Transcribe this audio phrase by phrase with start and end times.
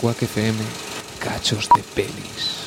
[0.00, 0.58] Quack FM
[1.18, 2.66] Cachos de Pelis.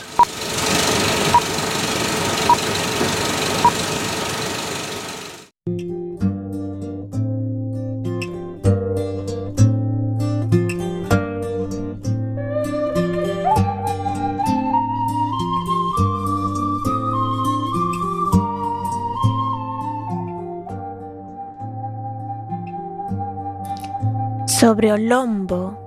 [24.47, 25.78] Sobre o lombo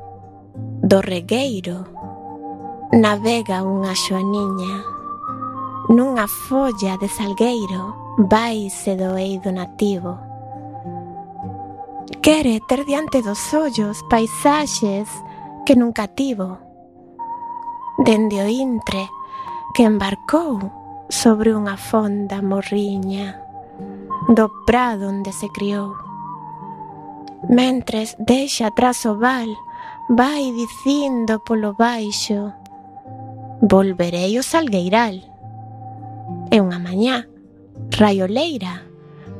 [0.92, 1.88] Do regueiro
[2.92, 4.84] navega unha xoaniña
[5.88, 7.96] Nunha folla de salgueiro
[8.28, 10.20] vai se doeido nativo.
[12.20, 15.08] Quere ter diante dos ollos paisaxes
[15.64, 16.60] que nunca tivo
[17.96, 19.08] Dende o intre
[19.72, 20.60] que embarcou
[21.08, 23.40] sobre unha fonda morriña
[24.28, 25.96] do prado onde se criou.
[27.48, 29.48] Mentres deixa atrás o val
[30.12, 32.52] vai dicindo polo baixo
[33.62, 35.16] Volverei ao Salgueiral
[36.52, 37.24] E unha mañá,
[37.96, 38.84] raioleira,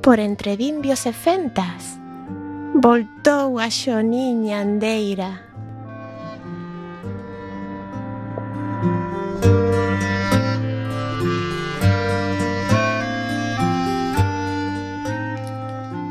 [0.00, 2.00] por entre vimbios e fentas
[2.72, 5.44] Voltou a xoniña andeira.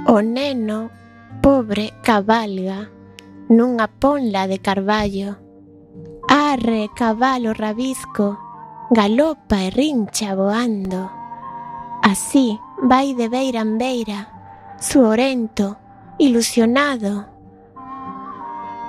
[0.05, 0.91] O neno
[1.41, 3.00] pobre cabalga
[3.51, 5.35] nunha ponla de carballo.
[6.27, 8.37] Arre, cabalo rabisco,
[8.89, 11.11] galopa e rincha voando.
[12.01, 14.19] Así vai de beira en beira,
[14.79, 15.75] suorento,
[16.17, 17.27] ilusionado.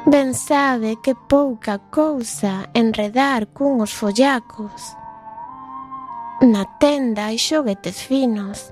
[0.07, 4.95] Ben sabe que pouca cousa enredar cunhos follacos.
[6.43, 8.71] Na tenda hai xoguetes finos,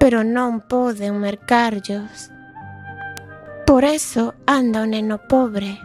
[0.00, 2.39] pero non poden mercarllos.
[3.70, 5.78] Por eso anda o neno pobre,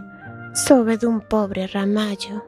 [0.57, 2.41] sobe dun pobre ramallo.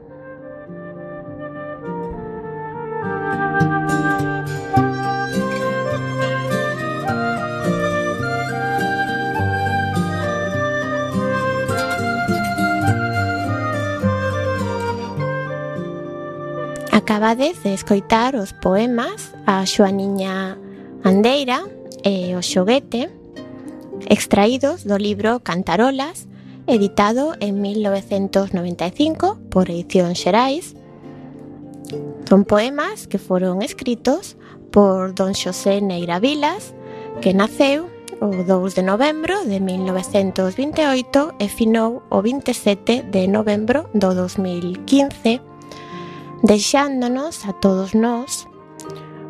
[16.90, 20.58] Acabades de escoitar os poemas A Xoaniña
[21.06, 21.62] Andeira
[22.02, 23.17] e O Xoguete
[24.06, 26.28] extraídos do libro Cantarolas,
[26.66, 30.76] editado en 1995 por Edición Xerais.
[32.28, 34.36] Son poemas que foron escritos
[34.70, 36.76] por don Xosé Neira Vilas,
[37.20, 37.88] que naceu
[38.20, 45.40] o 2 de novembro de 1928 e finou o 27 de novembro do 2015,
[46.42, 48.46] deixándonos a todos nós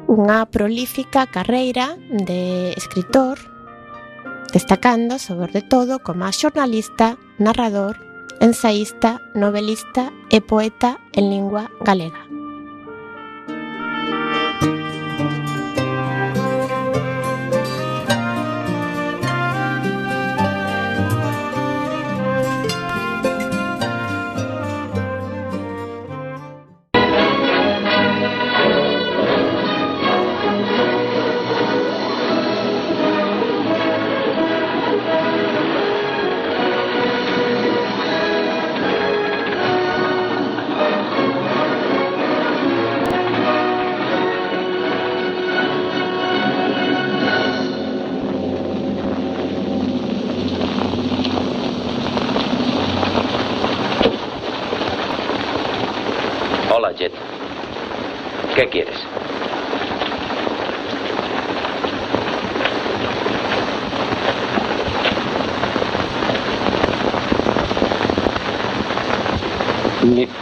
[0.08, 3.36] unha prolífica carreira de escritor,
[4.52, 7.96] destacando sobre todo como xornalista, narrador,
[8.40, 12.27] ensaísta, novelista e poeta en lingua galega.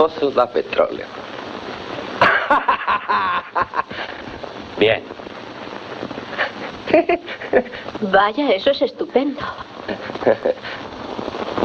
[0.07, 1.05] Mi pozo da petróleo.
[4.79, 5.03] Bien.
[8.13, 9.41] Vaya, eso es estupendo.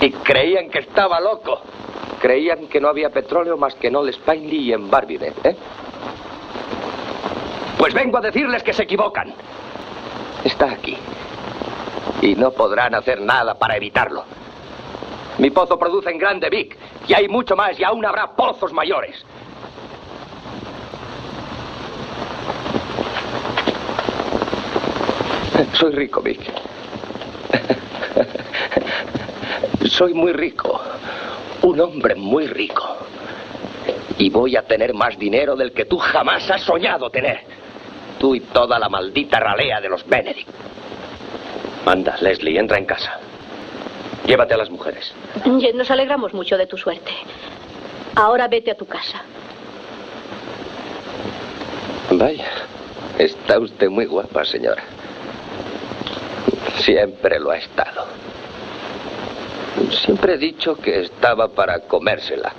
[0.02, 1.62] Y creían que estaba loco.
[2.20, 5.56] Creían que no había petróleo más que en Old Spineley y en Barbide, ¿eh?
[7.78, 9.32] Pues vengo a decirles que se equivocan.
[10.44, 10.98] Está aquí.
[12.24, 14.24] Y no podrán hacer nada para evitarlo.
[15.38, 16.81] Mi pozo produce en Grande Vic.
[17.12, 19.22] Y hay mucho más y aún habrá pozos mayores.
[25.74, 26.40] Soy rico, Vic.
[29.90, 30.82] Soy muy rico.
[31.64, 32.96] Un hombre muy rico.
[34.18, 37.42] Y voy a tener más dinero del que tú jamás has soñado tener.
[38.20, 40.48] Tú y toda la maldita ralea de los Benedict.
[41.86, 43.20] Anda, Leslie, entra en casa.
[44.26, 45.14] Llévate a las mujeres.
[45.74, 47.12] Nos alegramos mucho de tu suerte.
[48.16, 49.22] Ahora vete a tu casa.
[52.12, 52.50] Vaya,
[53.18, 54.84] está usted muy guapa, señora.
[56.78, 58.06] Siempre lo ha estado.
[59.90, 62.52] Siempre he dicho que estaba para comérsela.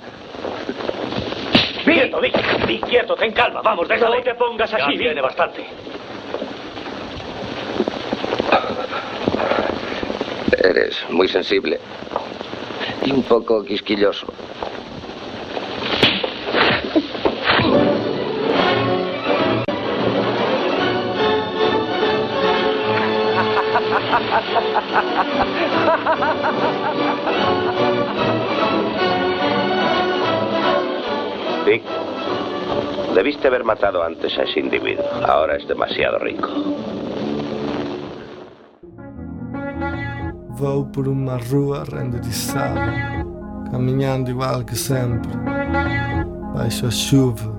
[1.83, 2.65] Quieto, Vic.
[2.65, 3.61] Vic, quieto, ten calma.
[3.61, 4.17] Vamos, déjale.
[4.17, 5.65] No te pongas así, Ya viene bastante.
[10.57, 11.79] Eres muy sensible
[13.05, 14.27] y un poco quisquilloso.
[31.65, 31.81] Dick,
[33.15, 35.05] debiste haber matado antes a ese individuo.
[35.25, 36.49] Ahora es demasiado rico.
[40.63, 43.25] Vou por uma rua renderizada,
[43.69, 45.29] caminhando igual que sempre,
[46.55, 47.53] baixo a chuva.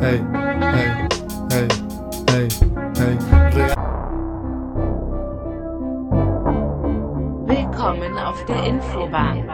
[0.00, 0.22] Ei,
[0.72, 0.88] ei,
[1.52, 1.68] ei,
[2.34, 2.48] ei,
[3.04, 3.18] ei.
[7.46, 9.45] Willkommen auf der Infobahn.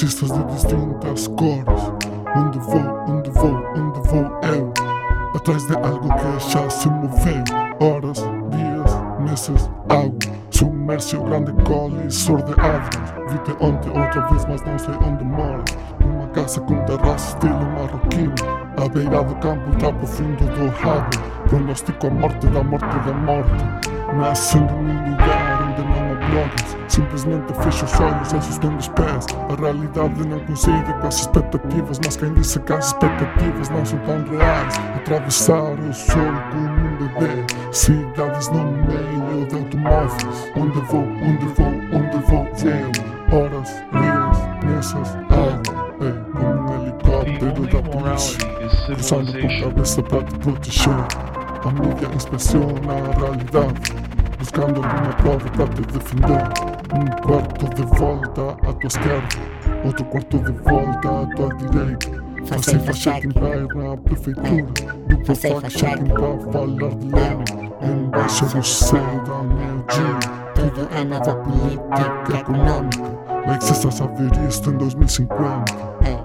[0.00, 1.92] Fascistas de distintas cores.
[2.34, 4.72] Onde vou, onde vou, onde vou eu?
[5.34, 7.44] Atrás de algo que já se moveu.
[7.80, 10.16] Horas, dias, meses, água.
[10.48, 13.12] Submersio grande colisor de árvores.
[13.28, 15.76] Vi-te ontem outra vez, mas não sei onde moras.
[16.00, 18.34] Numa casa com terraço estilo marroquino.
[18.82, 21.10] À beira do campo ultra profundo do rabo.
[21.46, 23.64] Pronostico a morte da morte da morte.
[24.16, 25.39] Nascendo num lugar
[26.88, 29.26] Simplesmente fecho os olhos, assustando os pés.
[29.48, 32.00] A realidade não coincide com as expectativas.
[32.04, 34.74] Mas quem disse que as expectativas não são tão reais?
[34.96, 37.46] Atravessar o sol como um bebê.
[37.72, 40.52] Cidades no meio de automóveis.
[40.56, 43.10] Onde vou, onde vou, onde vou eu?
[43.32, 45.90] Horas, dias, meses, água.
[46.00, 48.38] Ei, como um helicóptero da polícia.
[48.86, 50.94] Cruzando com cabeça para te proteger.
[51.62, 54.09] A mídia inspeciona a realidade.
[54.50, 56.42] Buscando alguma prova para te defender.
[56.92, 59.28] Um quarto de volta à tua esquerda.
[59.84, 62.24] Outro quarto de volta à tua direita.
[62.46, 64.66] Você faz check-in para ir na prefeitura.
[65.08, 67.70] Duplo faz check-in para falar de Lenin.
[67.80, 70.18] Embaixo do céu da meio-dia.
[70.56, 73.46] Tudo é nova política econômica.
[73.46, 75.64] Like se estás a ver isto em 2050.
[76.02, 76.18] É.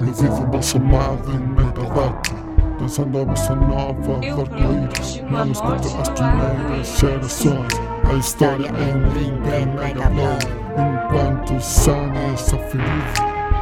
[0.00, 2.41] Eu vivo embalsamado em metadata
[2.82, 7.72] A bossa nova do arco-íris Não escuto as primeiras gerações
[8.10, 9.40] A história é um lindo
[9.78, 10.38] mega blow
[10.76, 12.88] Enquanto sana essa ferida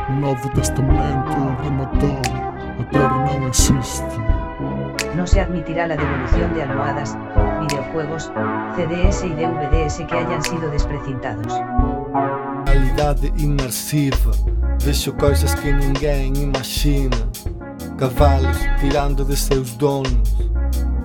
[0.08, 2.18] O Novo Testamento rematou
[2.80, 4.04] A terra não existe
[5.14, 7.16] No se admitirá la devolución de almohadas,
[7.60, 8.32] videojuegos,
[8.76, 11.52] CDS y DVDs que hayan sido desprecintados.
[12.66, 14.32] realidade imersiva.
[14.80, 17.16] Vejo coisas que ninguém imagina.
[18.00, 20.34] Cavalos tirando de seus donos.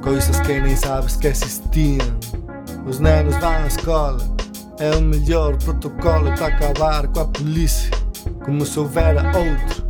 [0.02, 2.08] Coisas que nem sabes que existiam.
[2.88, 4.18] Os nenos vão à escola.
[4.80, 7.92] É o melhor protocolo para acabar com a polícia.
[8.46, 9.86] Como se houvera outro.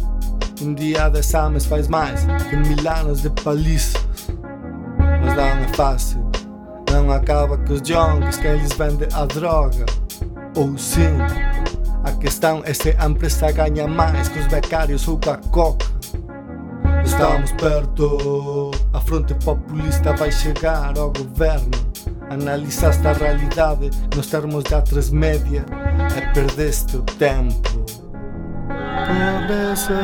[0.64, 4.04] Um dia de exames faz mais que mil anos de paliças.
[4.98, 6.28] Mas não é fácil.
[6.92, 9.86] Não acaba com os junkies quem lhes vende a droga.
[10.56, 11.18] Ou sim.
[12.04, 15.95] A questão é se a empresa ganha mais que os becários ou com a coca.
[17.06, 18.72] Estamos perto.
[18.94, 21.72] A fronte populista vai chegar ao governo.
[22.30, 25.64] Analisaste a realidade nos termos da transmédia
[26.18, 27.86] E perdeste o tempo.
[29.06, 30.02] Pobreza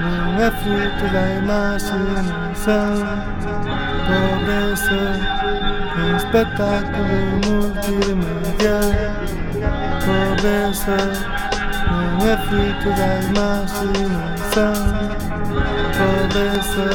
[0.00, 2.94] não é fruto da imaginação.
[4.06, 5.00] Pobreza
[5.96, 8.92] é um espetáculo multimedial.
[10.04, 10.96] Pobreza
[11.90, 14.84] não é fruto da imaginação.
[15.96, 16.90] Pobreza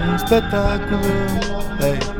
[0.00, 1.00] é um espetáculo.
[1.80, 2.18] Ei.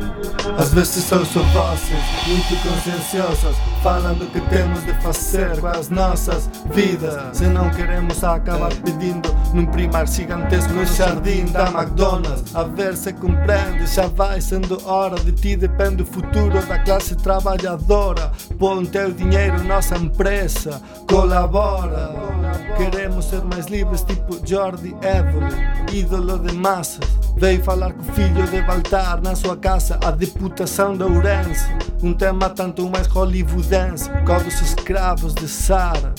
[0.59, 1.91] Às vezes são só vozes
[2.27, 8.75] muito conscienciosas Falando que temos de fazer com as nossas vidas Se não queremos acabar
[8.75, 14.85] pedindo num primar gigantesco no jardim da McDonald's A ver se compreende, já vai sendo
[14.85, 22.38] hora De ti depende o futuro da classe trabalhadora Põe teu dinheiro, nossa empresa, colabora
[22.77, 25.55] Queremos ser mais livres tipo Jordi Évole,
[25.93, 27.05] ídolo de massas
[27.37, 31.69] Veio falar com o filho de Baltar na sua casa A deputação de Ourense
[32.03, 36.15] Um tema tanto mais hollywoodense Com os escravos de Sara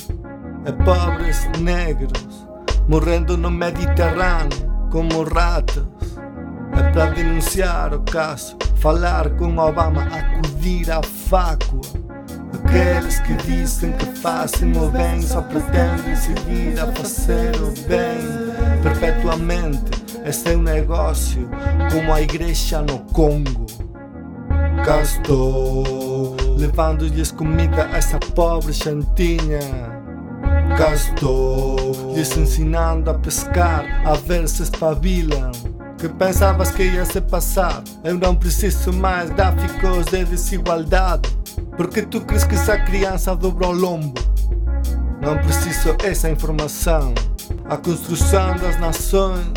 [0.65, 2.50] É pobres negros
[2.89, 5.86] morrendo no Mediterráneo como ratas.
[6.74, 12.08] É para denunciar o caso, falar com Obama, acudir à facua.
[12.69, 19.91] Aqueles que dizem que fazem o bem só pretendem seguir a fazer o bem perpetuamente.
[20.23, 21.49] Este é um negócio
[21.91, 23.65] como a igreja no Congo.
[24.85, 29.59] Cá estou, levando-lhes comida a essa pobre chantinha.
[30.77, 35.51] Cá estou, lhes ensinando a pescar, a ver se espabilam.
[35.97, 37.83] Que pensavas que ia se passar?
[38.03, 41.38] Eu não preciso mais gráficos de desigualdade.
[41.79, 44.13] Porque tu crees que essa criança dobrou o lombo?
[45.21, 47.13] Não preciso essa informação.
[47.69, 49.48] A construção das nações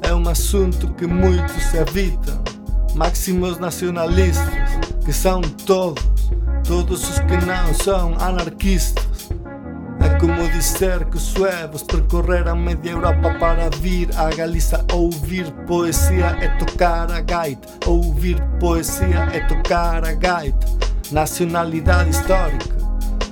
[0.00, 2.40] é um assunto que muitos evitam.
[2.94, 4.54] Máximos nacionalistas,
[5.04, 6.30] que são todos,
[6.62, 9.28] todos os que não são anarquistas.
[9.98, 16.38] É como dizer que os suevos percorreram media Europa para vir a Galiza ouvir poesia
[16.40, 17.68] e tocar a gaita.
[17.84, 20.83] Ouvir poesia e tocar a gaita.
[21.12, 22.74] Nacionalidade histórica,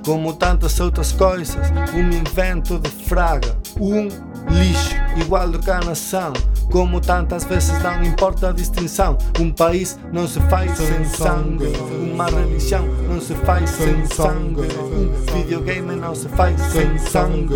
[0.05, 4.09] como tantas outras coisas, um invento de fraga, um
[4.51, 6.33] lixo igual do que a nação.
[6.71, 9.19] Como tantas vezes não importa a distinção.
[9.39, 11.67] Um país não se faz sem sangue.
[12.13, 14.63] Uma religião não se faz sem sangue.
[14.63, 17.55] Um videogame não se faz sem sangue.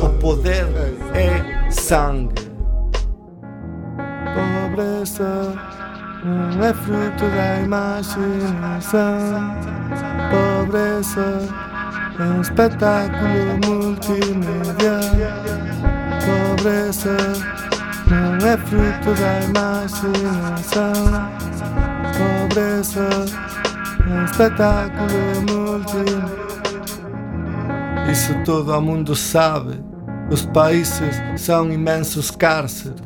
[0.00, 0.66] O poder
[1.12, 2.46] é sangue.
[4.32, 5.75] Pobreza
[6.24, 9.18] não é fruto da imaginação.
[10.30, 11.38] Pobreza
[12.18, 15.00] é um espetáculo multimédia.
[16.24, 17.16] Pobreza
[18.10, 20.92] não é fruto da imaginação.
[22.16, 23.08] Pobreza
[24.06, 25.18] é um espetáculo
[25.50, 26.46] multimédia.
[28.10, 29.80] Isso todo o mundo sabe.
[30.30, 33.00] Os países são imensos cárceres.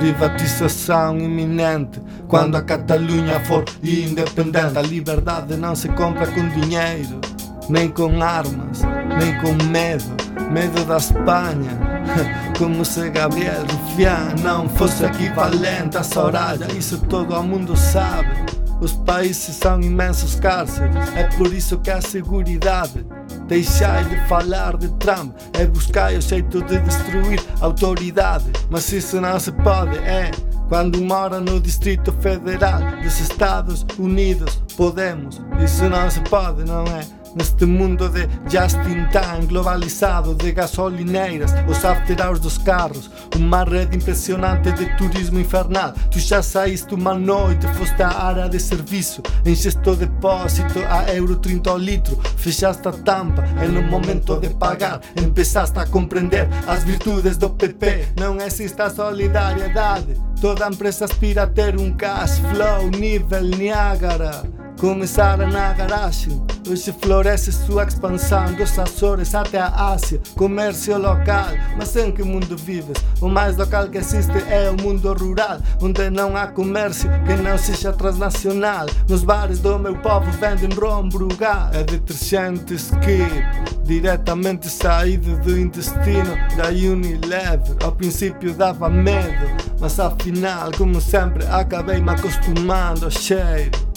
[0.00, 2.00] Privatização iminente.
[2.26, 7.20] Quando a Catalunha for independente, a liberdade não se compra com dinheiro,
[7.68, 8.80] nem com armas,
[9.18, 10.16] nem com medo.
[10.50, 11.78] Medo da Espanha.
[12.56, 16.66] Como se Gabriel Rufián não fosse equivalente a Soraya.
[16.74, 18.59] Isso todo o mundo sabe.
[18.80, 20.94] Os países são imensos cárceres.
[21.14, 23.04] É por isso que a seguridade.
[23.46, 28.46] Deixai de falar de Trump, é buscar o jeito de destruir a autoridade.
[28.70, 30.30] Mas isso não se pode, é
[30.68, 34.62] quando mora no Distrito Federal dos Estados Unidos.
[34.76, 37.19] Podemos, isso não se pode, não é?
[37.34, 43.96] Neste mundo de Justin Tan globalizado de gasolineiras Os after hours dos carros Uma rede
[43.96, 45.92] impressionante de turismo infernal.
[46.10, 51.36] Tu já saíste uma noite, foste à área de serviço Encheste o depósito a euro
[51.36, 56.84] 30 ao litro Fechaste a tampa e no momento de pagar Empezaste a compreender as
[56.84, 62.88] virtudes do PP Não existe a solidariedade Toda empresa aspira a ter um cash flow
[62.98, 64.69] nível Niágara.
[64.80, 71.48] Começaram na garagem, hoje floresce sua expansão dos Açores até a Ásia, comércio local.
[71.76, 72.96] Mas em que mundo vives?
[73.20, 77.58] O mais local que existe é o mundo rural, onde não há comércio que não
[77.58, 78.86] seja transnacional.
[79.06, 83.44] Nos bares do meu povo vendem rom brugal, é detergente skip,
[83.84, 87.76] diretamente saído do intestino da Unilever.
[87.84, 89.46] Ao princípio dava medo,
[89.78, 93.89] mas afinal, como sempre, acabei me acostumando ao cheiro.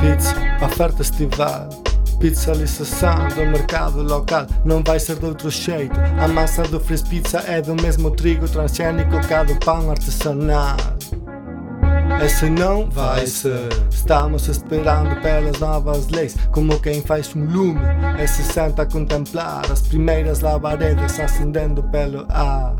[0.00, 1.68] Pizza, oferta estival.
[2.18, 5.94] Pizzalização do mercado local não vai ser de outro jeito.
[6.18, 10.76] A massa do Frizz Pizza é do mesmo trigo transgênico que do pão artesanal.
[12.24, 13.68] Esse não vai ser.
[13.90, 17.80] Estamos esperando pelas novas leis, como quem faz um lume.
[18.18, 22.74] E se senta a contemplar as primeiras labaredas acendendo pelo ar.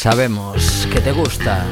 [0.00, 1.62] Sabemos que te gusta.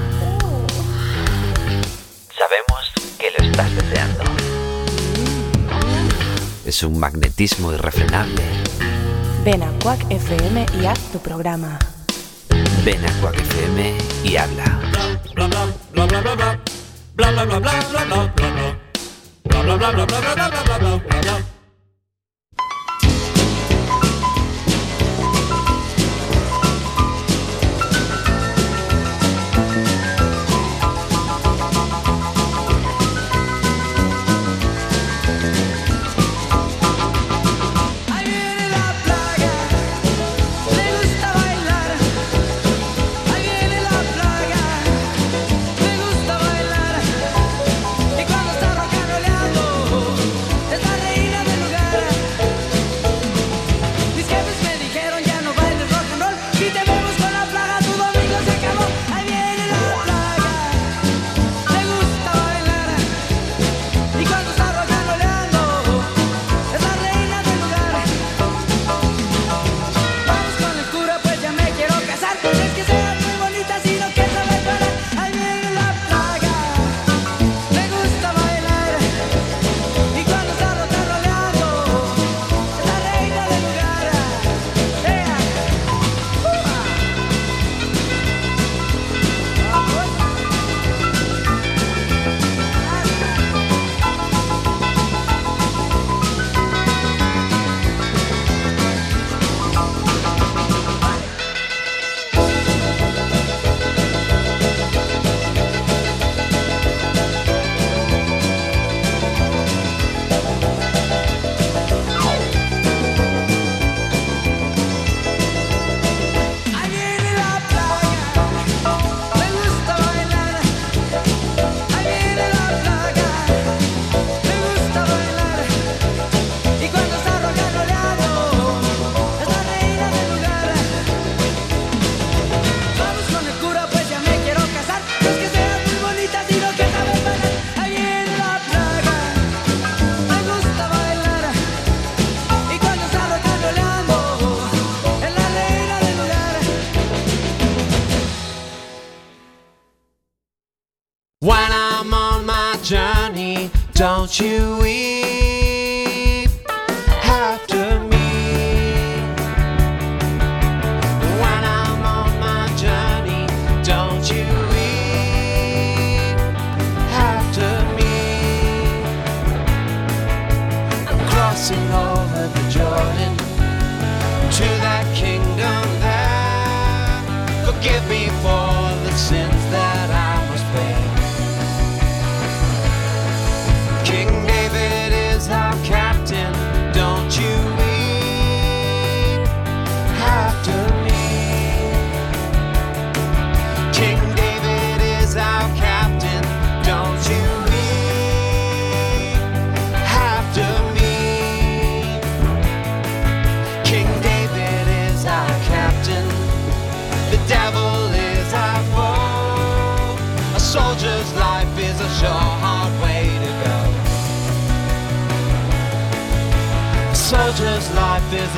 [6.69, 8.43] es un magnetismo irrefrenable.
[9.43, 11.79] Ven a Quack FM y haz tu programa.
[12.85, 14.79] Ven a Quack FM y habla.
[15.35, 16.35] Bla bla bla bla bla
[21.17, 21.58] bla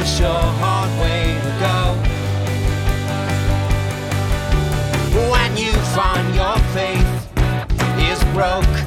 [0.01, 1.79] the sure hard way to go.
[5.31, 7.11] When you find your faith
[8.09, 8.80] is broken.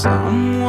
[0.00, 0.59] Some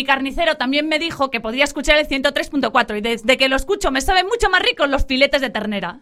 [0.00, 3.90] mi carnicero también me dijo que podía escuchar el 103.4 y desde que lo escucho
[3.90, 5.98] me saben mucho más ricos los filetes de ternera.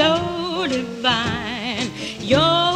[0.00, 1.90] so divine.
[2.20, 2.69] You're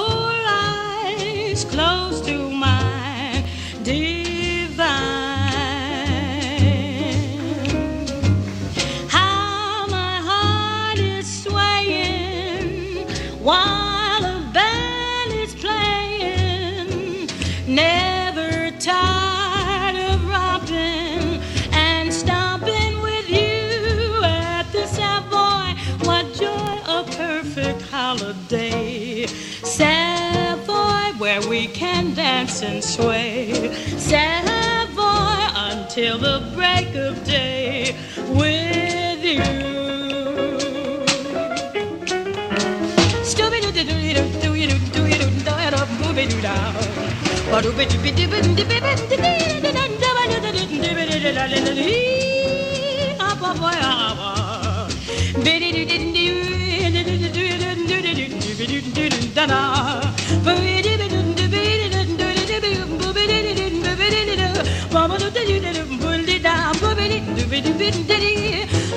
[46.44, 46.74] down.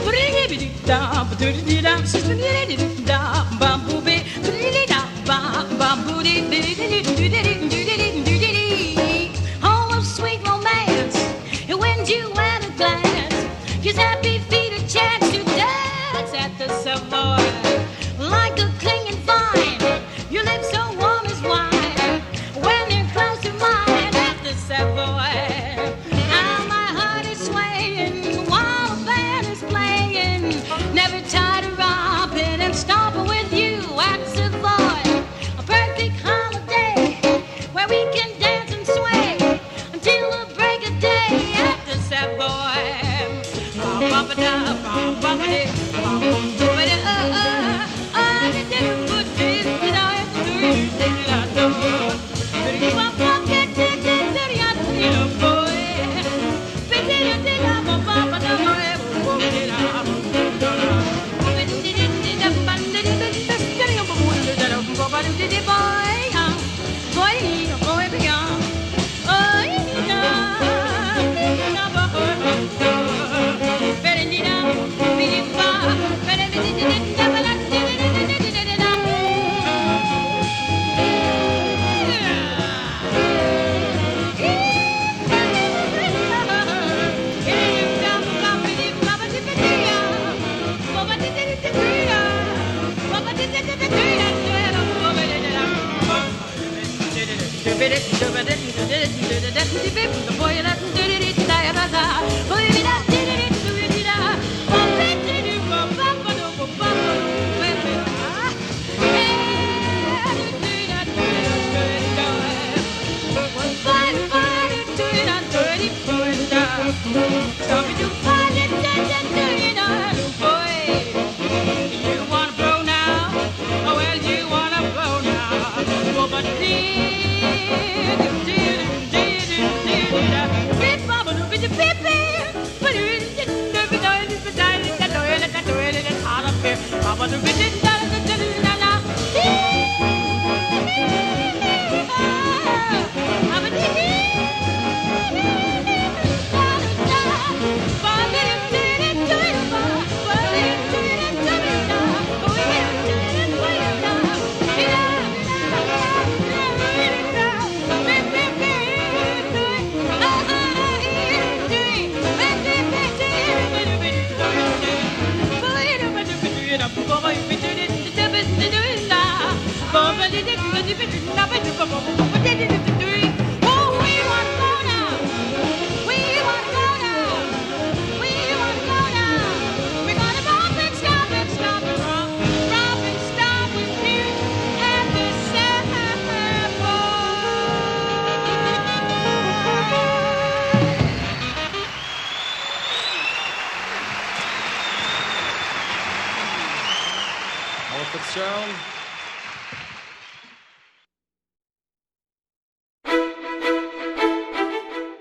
[0.05, 2.96] Bring it down, do it down,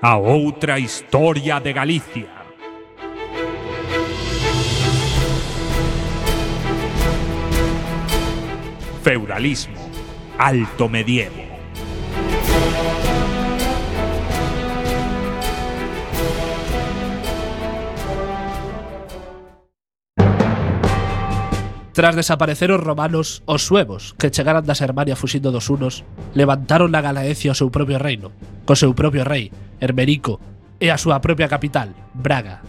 [0.09, 2.29] A outra historia de Galicia.
[9.03, 9.75] Feudalismo.
[10.39, 11.46] Alto medievo.
[21.97, 26.05] Tras desaparecer os romanos, os suevos, que chegaran da Sermania fuxindo dos unos,
[26.37, 28.37] levantaron a Galaecia ao seu propio reino,
[28.69, 29.49] co seu propio rei,
[29.81, 30.37] Hermerico,
[30.77, 32.61] e a súa propia capital, Braga.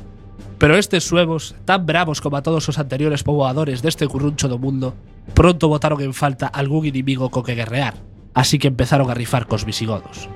[0.56, 4.96] Pero estes suevos, tan bravos como a todos os anteriores poboadores deste curruncho do mundo,
[5.36, 8.00] pronto botaron en falta algún inimigo co que guerrear,
[8.32, 10.32] así que empezaron a rifar cos visigodos.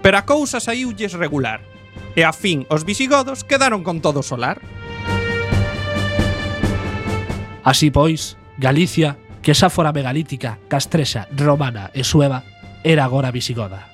[0.00, 1.60] Pero a cousa saíulles regular,
[2.16, 4.64] e a fin os visigodos quedaron con todo solar.
[7.64, 12.44] Así pois, Galicia, que xa fora megalítica, castrexa, romana e sueva,
[12.84, 13.88] era agora visigoda.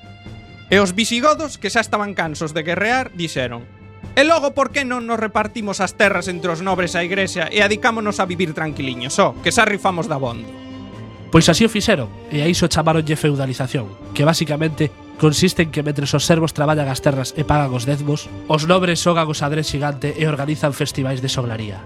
[0.67, 3.77] E os visigodos, que xa estaban cansos de guerrear, dixeron
[4.17, 7.61] E logo por que non nos repartimos as terras entre os nobres a igrexa e
[7.61, 10.49] adicámonos a vivir tranquiliños, só, que xa rifamos da bondo.
[11.29, 14.89] Pois así o fixeron, e a iso chamaronlle feudalización, que basicamente
[15.21, 18.97] consiste en que mentres os servos traballan as terras e pagan os dezmos, os nobres
[19.05, 21.85] xogan o xadrez xigante e organizan festivais de soglaría.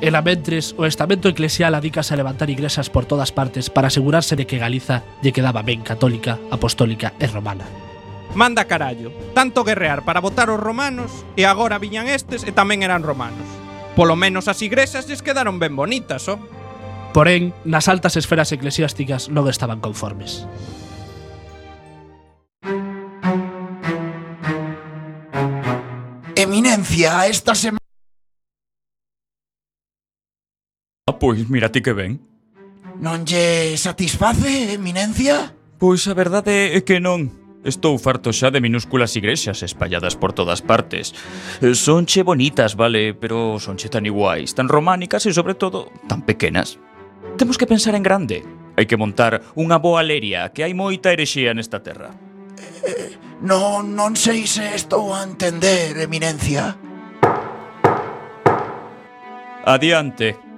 [0.00, 4.46] El mentres, o estamento eclesial adícase a levantar igrexas por todas partes para asegurarse de
[4.46, 7.68] que Galiza lle quedaba ben católica, apostólica e romana.
[8.32, 13.04] Manda carallo, tanto guerrear para votar os romanos e agora viñan estes e tamén eran
[13.04, 13.44] romanos.
[13.92, 16.40] Polo menos as igrexas lles quedaron ben bonitas, ó.
[16.40, 16.60] Oh.
[17.12, 20.48] Porén, nas altas esferas eclesiásticas non estaban conformes.
[26.40, 27.79] Eminencia, esta semana
[31.10, 32.22] Ah, pois mira ti que ben.
[33.02, 35.50] Non lle satisface, eminencia?
[35.74, 37.34] Pois a verdade é que non.
[37.66, 41.10] Estou farto xa de minúsculas igrexas espalladas por todas partes.
[41.58, 46.78] Eh, sonche bonitas, vale, pero sonche tan iguais, tan románicas e, sobre todo, tan pequenas.
[47.34, 48.46] Temos que pensar en grande.
[48.78, 52.14] Hai que montar unha boa leria, que hai moita herexía nesta terra.
[52.86, 56.78] Eh, non, non sei se estou a entender, eminencia.
[59.66, 60.49] Adiante.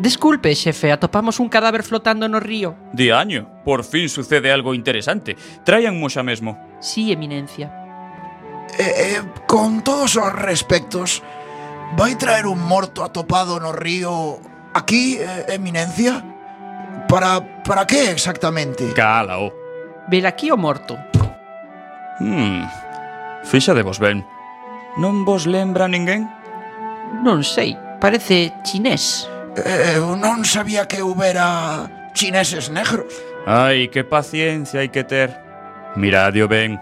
[0.00, 2.74] Disculpe, xefe, atopamos un cadáver flotando no río.
[2.92, 5.36] De año, por fin sucede algo interesante.
[5.62, 6.56] Tráianmo xa mesmo.
[6.80, 7.68] Sí, eminencia.
[8.80, 11.20] Eh, eh, con todos os respectos,
[12.00, 14.40] vai traer un morto atopado no río
[14.72, 16.24] aquí, eh, eminencia?
[17.04, 18.96] Para para que exactamente?
[18.96, 19.52] Calao.
[19.52, 19.54] Oh.
[20.08, 20.96] Ver aquí o morto.
[22.24, 22.64] Hmm.
[23.44, 24.24] Fixa de vos ben.
[24.96, 26.24] Non vos lembra ninguén?
[27.20, 29.29] Non sei, parece chinés.
[29.56, 33.10] Eh, eu non sabía que houbera chineses negros.
[33.46, 35.34] Ai, que paciencia hai que ter.
[35.98, 36.78] Miradio ben.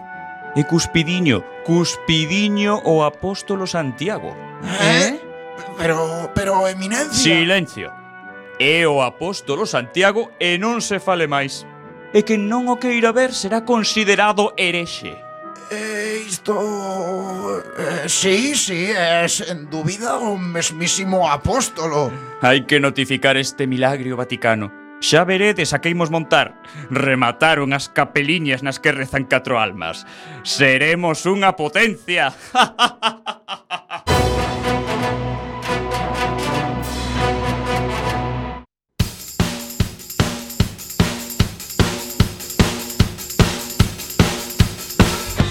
[0.53, 4.33] E cuspidiño, cuspidiño o apóstolo Santiago.
[4.81, 5.13] Eh?
[5.13, 5.21] eh?
[5.77, 7.13] Pero, pero, eminencia...
[7.13, 7.93] Silencio.
[8.59, 11.63] É o apóstolo Santiago e non se fale máis.
[12.11, 15.28] E que non o queira ver será considerado herexe.
[15.71, 17.61] Eh, isto...
[17.77, 22.09] Eh, sí, sí, é eh, sen dúbida o mesmísimo apóstolo.
[22.41, 24.73] Hai que notificar este milagrio vaticano.
[24.99, 26.57] Xa veredes a que imos montar.
[26.89, 30.09] Remataron as capeliñas nas que rezan catro almas.
[30.41, 32.33] Seremos unha potencia.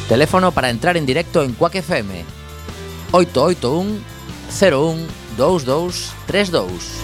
[0.09, 2.24] Teléfono para entrar en directo en Quack FM
[3.12, 4.00] 881
[4.61, 5.06] 01
[5.36, 7.02] 22 32.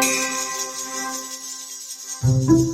[0.00, 0.37] you
[2.28, 2.67] Thank you.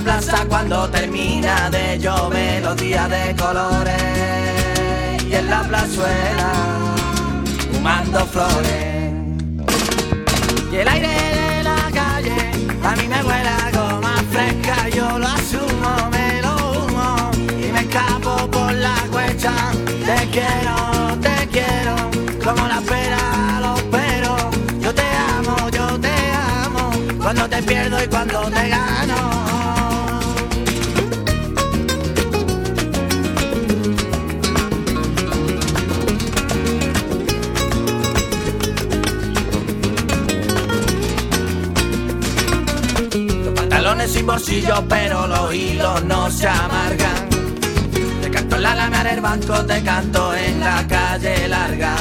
[0.00, 6.52] La plaza cuando termina de llover los días de colores y en la plazuela
[7.72, 9.12] fumando flores.
[10.72, 12.50] Y el aire de la calle
[12.82, 17.30] a mí me huele a goma fresca, yo lo asumo, me lo humo
[17.62, 19.52] y me escapo por la cuesta.
[19.86, 21.94] Te quiero, te quiero,
[22.42, 24.42] como la pera los peros.
[24.80, 26.14] Yo te amo, yo te
[26.64, 28.79] amo, cuando te pierdo y cuando te gano.
[44.20, 47.30] Sin bolsillo, pero los hilos no se amargan.
[48.20, 51.94] Te canto en la alameda del banco, te canto en la calle larga.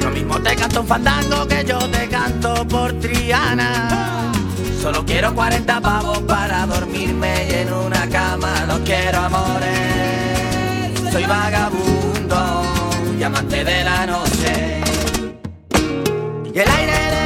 [0.00, 4.30] Lo mismo te canto un fandango que yo te canto por Triana.
[4.80, 11.00] Solo quiero 40 pavos para dormirme y en una cama no quiero amores.
[11.10, 12.62] Soy vagabundo
[13.18, 14.82] y amante de la noche.
[16.54, 17.17] Y el aire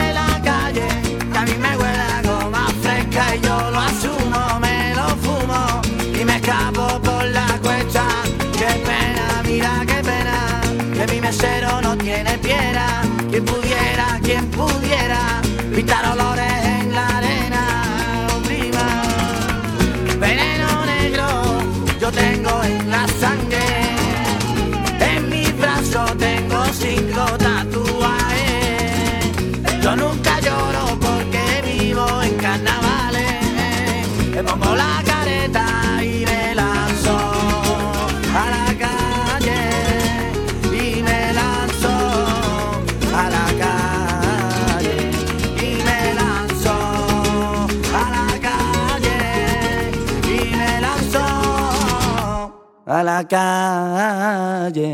[11.83, 13.03] no tiene piedra.
[13.31, 15.41] Quien pudiera, quien pudiera,
[15.75, 16.32] pintar olores
[53.13, 53.29] la
[54.73, 54.89] calle.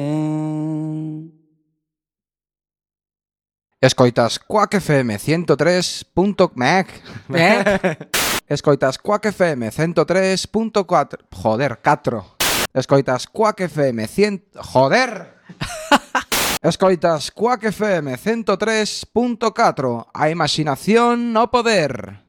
[3.80, 7.02] Escoitas Quack FM 103.mec.
[7.34, 7.96] ¿Eh?
[8.48, 11.18] Escoitas Quack FM 103.4.
[11.32, 12.36] Joder, 4.
[12.74, 14.48] Escoitas Quack FM 100.
[14.56, 15.34] Joder.
[16.62, 20.06] Escoitas Quack FM 103.4.
[20.12, 22.27] A imaginación no poder.